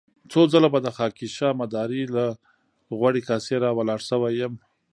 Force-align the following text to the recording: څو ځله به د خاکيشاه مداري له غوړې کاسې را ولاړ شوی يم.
څو 0.31 0.41
ځله 0.51 0.69
به 0.73 0.79
د 0.83 0.87
خاکيشاه 0.97 1.57
مداري 1.61 2.03
له 2.15 2.25
غوړې 2.97 3.21
کاسې 3.29 3.53
را 3.63 3.69
ولاړ 3.77 3.99
شوی 4.09 4.33
يم. 4.41 4.53